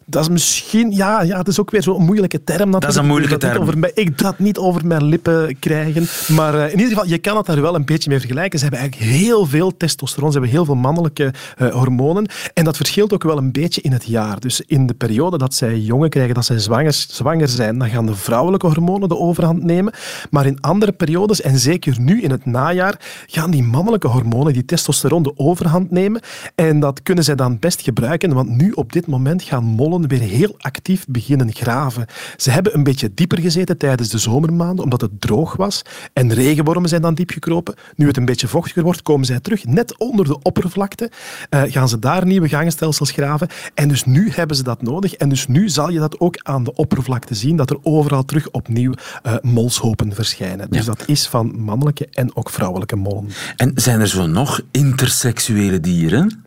[0.05, 2.71] Dat is misschien, ja, ja, dat is ook weer zo'n moeilijke term.
[2.71, 2.83] Natuurlijk.
[2.83, 3.62] Dat is een moeilijke term.
[3.62, 6.07] Over, ik dat niet over mijn lippen krijgen.
[6.29, 8.59] Maar uh, in ieder geval, je kan het daar wel een beetje mee vergelijken.
[8.59, 12.27] Ze hebben eigenlijk heel veel testosteron, ze hebben heel veel mannelijke uh, hormonen.
[12.55, 14.41] En dat verschilt ook wel een beetje in het jaar.
[14.41, 18.07] Dus in de periode dat zij jongen krijgen, dat zij zwanger, zwanger zijn, dan gaan
[18.07, 19.93] de vrouwelijke hormonen de overhand nemen.
[20.31, 24.65] Maar in andere periodes, en zeker nu in het najaar, gaan die mannelijke hormonen, die
[24.65, 26.21] testosteron, de overhand nemen.
[26.55, 30.21] En dat kunnen zij dan best gebruiken, want nu op dit moment gaan mollen weer
[30.21, 32.07] heel actief beginnen graven.
[32.37, 35.83] Ze hebben een beetje dieper gezeten tijdens de zomermaanden, omdat het droog was.
[36.13, 37.75] En regenwormen zijn dan diep gekropen.
[37.96, 39.64] Nu het een beetje vochtiger wordt, komen zij terug.
[39.64, 41.11] Net onder de oppervlakte
[41.51, 43.48] uh, gaan ze daar nieuwe gangenstelsels graven.
[43.75, 45.14] En dus nu hebben ze dat nodig.
[45.14, 48.51] En dus nu zal je dat ook aan de oppervlakte zien, dat er overal terug
[48.51, 48.92] opnieuw
[49.27, 50.70] uh, molshopen verschijnen.
[50.70, 50.85] Dus ja.
[50.85, 53.29] dat is van mannelijke en ook vrouwelijke mollen.
[53.57, 56.44] En zijn er zo nog interseksuele dieren?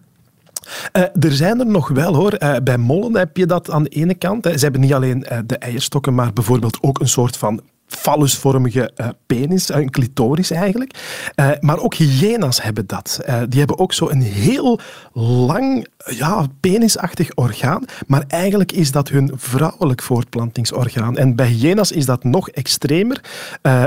[0.93, 2.35] Uh, er zijn er nog wel hoor.
[2.39, 4.43] Uh, bij mollen heb je dat aan de ene kant.
[4.43, 4.57] Hè.
[4.57, 9.07] Ze hebben niet alleen uh, de eierstokken, maar bijvoorbeeld ook een soort van fallusvormige uh,
[9.25, 10.97] penis, een clitoris eigenlijk.
[11.35, 13.19] Uh, maar ook hyena's hebben dat.
[13.49, 14.79] Die hebben ook zo een heel
[15.13, 21.17] lang, ja, penisachtig orgaan, maar eigenlijk is dat hun vrouwelijk voortplantingsorgaan.
[21.17, 23.21] En bij hyena's is dat nog extremer,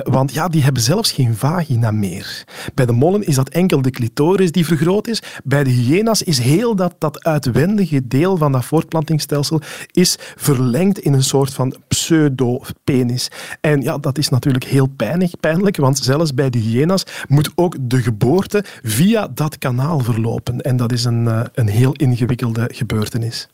[0.03, 2.45] want ja, die hebben zelfs geen vagina meer.
[2.75, 5.23] Bij de mollen is dat enkel de clitoris die vergroot is.
[5.45, 9.61] Bij de hyena's is heel dat, dat uitwendige deel van dat voortplantingsstelsel
[9.93, 13.31] is verlengd in een soort van pseudo-penis.
[13.61, 17.77] En ja, dat is natuurlijk heel pijnlijk, pijnlijk, want zelfs bij de hyena's moet ook
[17.81, 20.61] de geboorte via dat kanaal verlopen.
[20.61, 23.49] En dat is een, eh, een heel ingewikkelde gebeurtenis.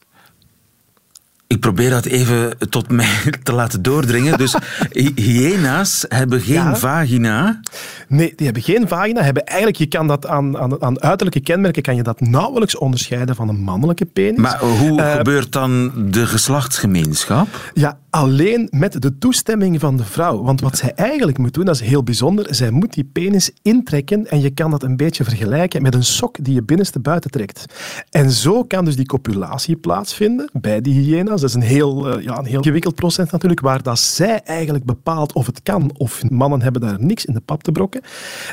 [1.46, 4.38] Ik probeer dat even tot mij te laten doordringen.
[4.38, 4.56] Dus
[5.14, 6.76] hyena's hebben geen ja.
[6.76, 7.60] vagina.
[8.08, 9.22] Nee, die hebben geen vagina.
[9.22, 13.34] Hebben eigenlijk, je kan dat aan, aan, aan uiterlijke kenmerken kan je dat nauwelijks onderscheiden
[13.34, 14.40] van een mannelijke penis.
[14.40, 17.48] Maar hoe uh, gebeurt dan de geslachtsgemeenschap?
[17.74, 20.42] Ja, alleen met de toestemming van de vrouw.
[20.42, 22.54] Want wat zij eigenlijk moet doen, dat is heel bijzonder.
[22.54, 26.36] Zij moet die penis intrekken en je kan dat een beetje vergelijken met een sok
[26.40, 27.64] die je binnenste buiten trekt.
[28.10, 31.33] En zo kan dus die copulatie plaatsvinden bij die hyena's.
[31.40, 34.84] Dat is een heel, uh, ja, een heel gewikkeld proces natuurlijk, waar dat zij eigenlijk
[34.84, 38.00] bepaalt of het kan of mannen hebben daar niks in de pap te brokken.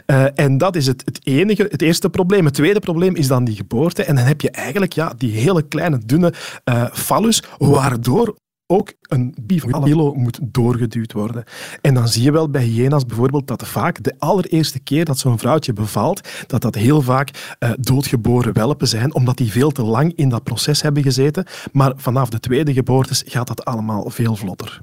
[0.05, 2.45] Uh, en dat is het, het enige, het eerste probleem.
[2.45, 4.03] Het tweede probleem is dan die geboorte.
[4.03, 6.33] En dan heb je eigenlijk ja, die hele kleine, dunne
[6.65, 8.35] uh, fallus, waardoor
[8.71, 11.43] ook een bifilo moet doorgeduwd worden.
[11.81, 15.39] En dan zie je wel bij hyena's bijvoorbeeld dat vaak de allereerste keer dat zo'n
[15.39, 20.13] vrouwtje bevalt, dat dat heel vaak uh, doodgeboren welpen zijn, omdat die veel te lang
[20.15, 21.45] in dat proces hebben gezeten.
[21.71, 24.81] Maar vanaf de tweede geboortes gaat dat allemaal veel vlotter.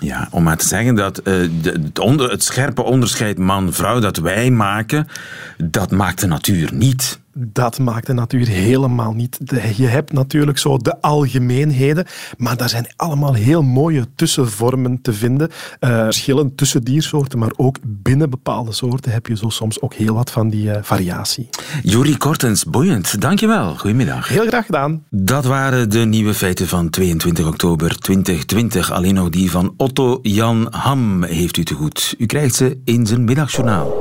[0.00, 4.16] Ja, om maar te zeggen dat uh, de, het, onder, het scherpe onderscheid man-vrouw dat
[4.16, 5.08] wij maken,
[5.56, 7.18] dat maakt de natuur niet.
[7.38, 9.38] Dat maakt de natuur helemaal niet.
[9.76, 15.48] Je hebt natuurlijk zo de algemeenheden, maar daar zijn allemaal heel mooie tussenvormen te vinden.
[15.80, 20.14] Uh, verschillen tussen diersoorten, maar ook binnen bepaalde soorten heb je zo soms ook heel
[20.14, 21.48] wat van die uh, variatie.
[21.82, 23.20] Juri Kortens, boeiend.
[23.20, 23.74] Dankjewel.
[23.76, 24.28] Goedemiddag.
[24.28, 25.04] Heel graag gedaan.
[25.10, 28.92] Dat waren de nieuwe feiten van 22 oktober 2020.
[28.92, 32.14] Alleen nog die van Otto Jan Ham heeft u te goed.
[32.18, 33.92] U krijgt ze in zijn middagjournaal.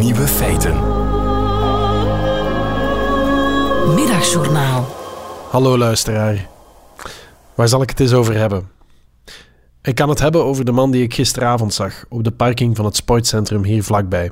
[0.00, 0.99] Nieuwe feiten.
[3.94, 4.86] Middagjournaal.
[5.50, 6.48] Hallo luisteraar.
[7.54, 8.68] Waar zal ik het eens over hebben?
[9.82, 12.84] Ik kan het hebben over de man die ik gisteravond zag op de parking van
[12.84, 14.30] het sportcentrum hier vlakbij.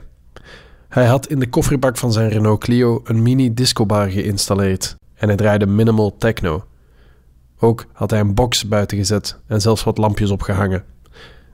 [0.88, 5.36] Hij had in de kofferbak van zijn Renault Clio een mini discobar geïnstalleerd en hij
[5.36, 6.64] draaide minimal techno.
[7.58, 10.84] Ook had hij een box buiten gezet en zelfs wat lampjes opgehangen.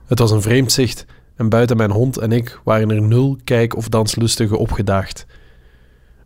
[0.06, 3.76] Het was een vreemd zicht en buiten mijn hond en ik waren er nul kijk-
[3.76, 5.26] of danslustigen opgedaagd.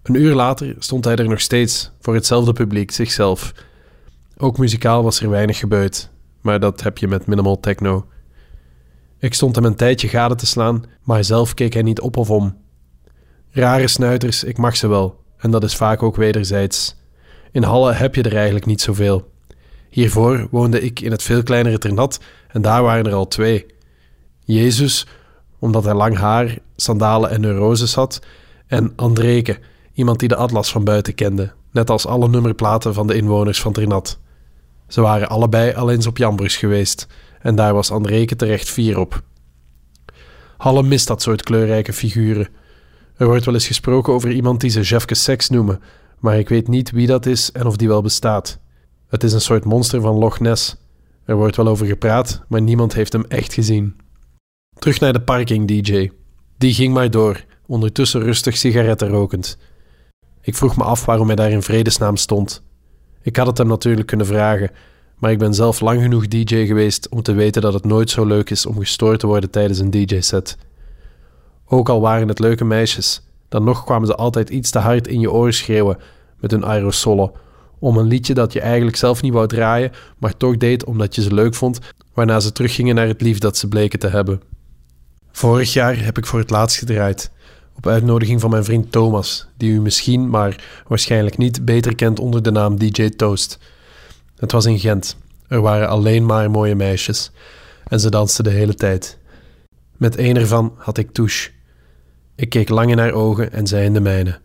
[0.09, 3.53] Een uur later stond hij er nog steeds voor hetzelfde publiek, zichzelf.
[4.37, 8.07] Ook muzikaal was er weinig gebeurd, maar dat heb je met minimal techno.
[9.19, 12.31] Ik stond hem een tijdje gade te slaan, maar zelf keek hij niet op of
[12.31, 12.57] om.
[13.51, 16.97] Rare snuiters, ik mag ze wel, en dat is vaak ook wederzijds.
[17.53, 19.31] In Halle heb je er eigenlijk niet zoveel.
[19.91, 23.67] Hiervoor woonde ik in het veel kleinere Ternat en daar waren er al twee.
[24.45, 25.07] Jezus,
[25.59, 28.21] omdat hij lang haar, sandalen en neuroses had,
[28.67, 29.59] en Andreke,
[29.99, 33.73] iemand die de atlas van buiten kende, net als alle nummerplaten van de inwoners van
[33.73, 34.19] Ternat.
[34.89, 37.07] Ze waren allebei al eens op Jambers geweest,
[37.41, 39.23] en daar was Andreke terecht fier op.
[40.57, 42.49] Halle mist dat soort kleurrijke figuren.
[43.17, 45.81] Er wordt wel eens gesproken over iemand die ze Jefke Seks noemen,
[46.19, 48.59] maar ik weet niet wie dat is en of die wel bestaat.
[49.09, 50.77] Het is een soort monster van Loch Ness.
[51.25, 53.97] Er wordt wel over gepraat, maar niemand heeft hem echt gezien.
[54.79, 56.11] Terug naar de parking-DJ.
[56.59, 59.59] Die ging maar door, ondertussen rustig sigaretten rokend.
[60.49, 62.63] Ik vroeg me af waarom hij daar in vredesnaam stond.
[63.23, 64.71] Ik had het hem natuurlijk kunnen vragen,
[65.19, 68.25] maar ik ben zelf lang genoeg DJ geweest om te weten dat het nooit zo
[68.25, 70.57] leuk is om gestoord te worden tijdens een DJ-set.
[71.67, 75.21] Ook al waren het leuke meisjes, dan nog kwamen ze altijd iets te hard in
[75.21, 75.99] je oren schreeuwen
[76.41, 77.31] met hun aerosollen
[77.79, 81.23] om een liedje dat je eigenlijk zelf niet wou draaien, maar toch deed omdat je
[81.23, 81.79] ze leuk vond,
[82.15, 84.43] waarna ze teruggingen naar het lief dat ze bleken te hebben.
[85.31, 87.31] Vorig jaar heb ik voor het laatst gedraaid,
[87.79, 92.43] op uitnodiging van mijn vriend Thomas, die u misschien, maar waarschijnlijk niet, beter kent onder
[92.43, 93.59] de naam DJ Toast.
[94.37, 95.17] Het was in Gent.
[95.49, 97.31] Er waren alleen maar mooie meisjes
[97.89, 99.19] en ze dansten de hele tijd.
[99.97, 101.51] Met een ervan had ik touche.
[102.35, 104.39] Ik keek lang in haar ogen en zij in de mijne.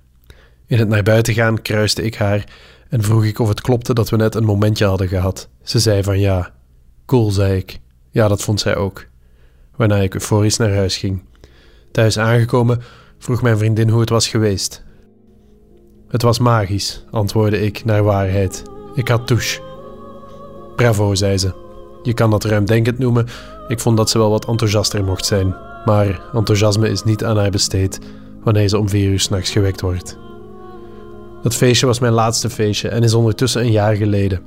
[0.68, 2.44] In het naar buiten gaan kruiste ik haar
[2.90, 5.50] en vroeg ik of het klopte dat we net een momentje hadden gehad.
[5.64, 6.54] Ze zei van ja.
[7.06, 7.80] Cool, zei ik.
[8.10, 9.06] Ja, dat vond zij ook.
[9.76, 11.22] Waarna ik euforisch naar huis ging.
[11.92, 12.82] Thuis aangekomen
[13.24, 14.84] vroeg mijn vriendin hoe het was geweest.
[16.08, 18.64] Het was magisch, antwoordde ik naar waarheid.
[18.96, 19.62] Ik had touche.
[20.76, 21.54] Bravo, zei ze.
[22.02, 23.28] Je kan dat ruimdenkend noemen.
[23.68, 25.56] Ik vond dat ze wel wat enthousiaster mocht zijn.
[25.86, 28.00] Maar enthousiasme is niet aan haar besteed
[28.44, 30.18] wanneer ze om vier uur s'nachts gewekt wordt.
[31.42, 34.42] Dat feestje was mijn laatste feestje en is ondertussen een jaar geleden.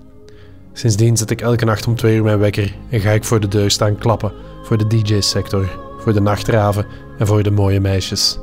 [0.73, 3.49] Sindsdien zet ik elke nacht om twee uur mijn wekker en ga ik voor de
[3.49, 6.87] deur staan klappen voor de DJ-sector, voor de nachtraven
[7.19, 8.39] en voor de mooie meisjes.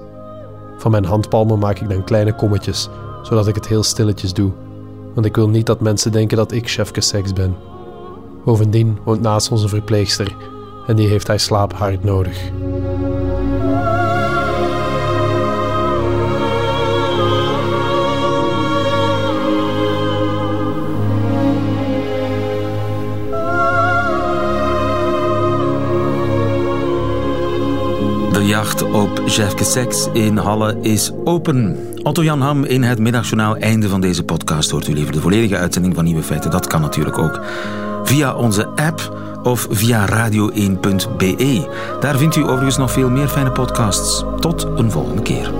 [0.83, 2.89] Van mijn handpalmen maak ik dan kleine kommetjes,
[3.21, 4.51] zodat ik het heel stilletjes doe,
[5.13, 7.55] want ik wil niet dat mensen denken dat ik chefke seks ben.
[8.45, 10.35] Bovendien woont naast ons een verpleegster
[10.87, 12.51] en die heeft haar slaap hard nodig.
[28.53, 31.77] Jacht op Jefke Seks in Halle is open.
[32.03, 33.57] Otto Jan Ham in het middagjournaal.
[33.57, 34.71] Einde van deze podcast.
[34.71, 36.51] Hoort u liever de volledige uitzending van Nieuwe Feiten?
[36.51, 37.41] Dat kan natuurlijk ook
[38.03, 41.67] via onze app of via radio1.be.
[41.99, 44.23] Daar vindt u overigens nog veel meer fijne podcasts.
[44.39, 45.51] Tot een volgende keer.